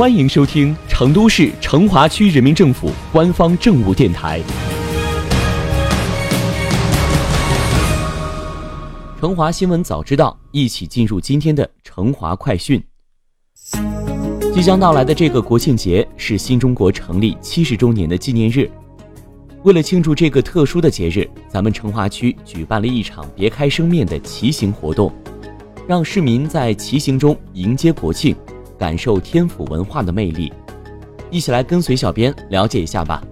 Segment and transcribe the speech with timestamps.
[0.00, 4.40] 欢迎收听成都市成华区人民政府官方政务电台。
[9.20, 12.82] 成华新闻早知道，一起进入今天的成华快讯。
[14.54, 18.70] 即将到来的这个国庆节是新中国成立七十周年的纪念日。
[19.64, 25.12] 为了庆祝这个特殊的节日，咱们成华区举办了一场别开生面的骑行活动，
[25.86, 28.34] 让市民在骑行中迎接国庆，
[28.80, 30.50] 感受天府文化的魅力。
[31.30, 33.22] 一起来跟随小编了解一下吧。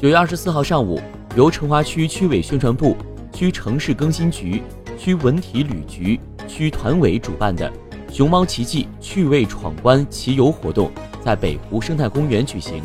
[0.00, 0.98] 九月二十四号上午，
[1.36, 2.96] 由成华区区委宣传部、
[3.30, 4.62] 区城市更新局、
[4.98, 7.70] 区文体旅局、区团委主办的
[8.10, 10.90] “熊猫奇迹趣味闯关骑游”活动
[11.22, 12.82] 在北湖生态公园举行。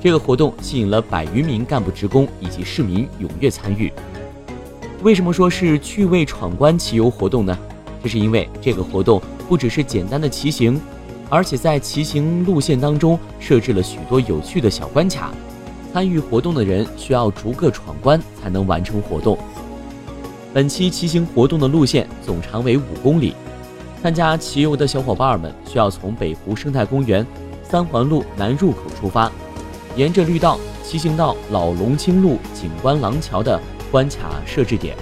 [0.00, 3.92] 这个活动吸引了百余名干部职工以及市民踊跃参与。
[5.02, 7.56] 为什么说是趣味闯关骑游活动呢？
[8.02, 10.80] 这是因为这个活动不只是简单的骑行，
[11.28, 15.32] 而且在骑行路线当中设置了许多有趣的小关卡。
[15.92, 19.36] 参与活动的人需要逐个闯关才能完成活动。
[20.54, 23.34] 本期骑行活动的路线总长为五公里。
[24.00, 27.26] 参加骑游的小伙伴们需要从北湖生态公园
[27.64, 29.28] 三环路南入口出发。
[29.96, 33.60] 沿着绿道骑行到老龙青路景观廊桥的
[33.90, 34.96] 关卡设置点，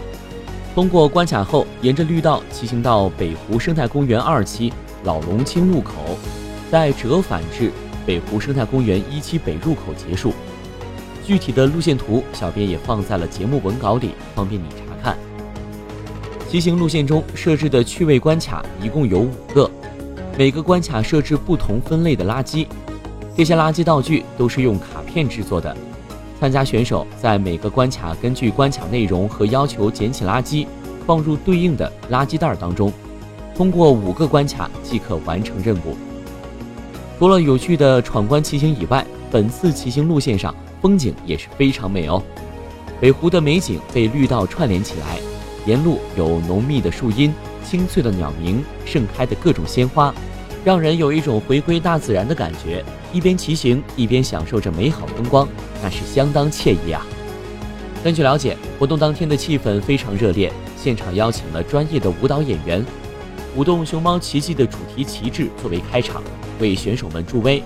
[0.75, 5.93] 通过关卡后，沿着绿道骑行到北湖生态公园二期老龙青路口，
[6.71, 7.73] 再折返至
[8.07, 10.33] 北湖生态公园一期北入口结束。
[11.25, 15.19] 具体的路线图，小编也放在了节目文稿里，方便你查看。
[16.49, 19.69] 骑行路线中设置的趣味关卡一共有五个，
[20.39, 22.67] 每个关卡设置不同分类的垃圾。
[23.37, 25.77] 这些垃圾道具都是用卡片制作的。
[26.39, 30.67] 参加选手在每个关卡根据关卡内容和要求捡起垃圾，
[31.07, 32.93] 放入对应的垃圾袋当中。
[33.57, 35.97] 通过五个关卡即可完成任务。
[37.19, 42.23] 除了有趣的闯关骑行以外，本次骑行路线上风景也是非常美哦。
[43.01, 45.19] 北湖的美景被绿道串联起来，
[45.67, 47.35] 沿路有浓密的树荫、
[47.65, 50.15] 清脆的鸟鸣、盛开的各种鲜花。
[50.65, 55.49] 让人有一种回归大自然的感觉，一边骑行一边享受着美好风光，
[55.83, 57.05] 那是相当惬意啊！
[58.03, 62.85] 根据了解，活动当天的气氛非常热烈，现场邀请了专业的舞蹈演员，
[63.57, 66.23] 舞动熊猫奇迹的主题旗帜作为开场，
[66.61, 67.63] 为选手们助威。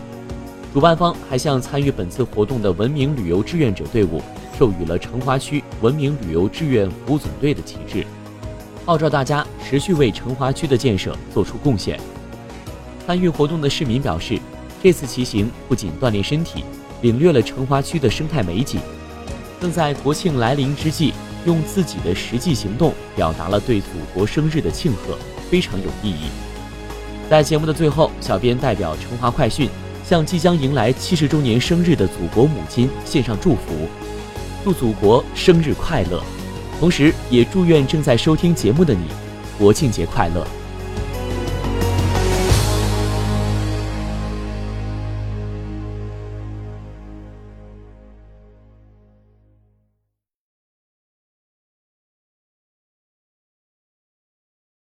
[0.72, 4.22] 主办方还向参与本次活动的文明旅游志愿者队伍
[4.58, 8.06] 授予了成华区文明旅游志愿服务总队的旗帜，
[8.86, 12.00] 号召大家持续为成华区的建设做出贡献。
[13.06, 14.38] 参与活动的市民表示，
[14.82, 16.64] 这次骑行不仅锻炼身体，
[17.02, 18.80] 领略了成华区的生态美景，
[19.60, 21.12] 更在国庆来临之际，
[21.44, 25.18] 用自己的实际行动表达了对祖国生日的庆贺，
[25.50, 26.30] 非常有意义。
[27.28, 29.68] 在节目的最后，小编代表成华快讯，
[30.04, 33.88] 向即将迎来七十周年生日的祖国母亲献上祝福，
[34.64, 36.22] 祝祖国生日快乐，
[36.78, 39.06] 同时也祝愿正在收听节目的你，
[39.58, 40.46] 国庆节快乐。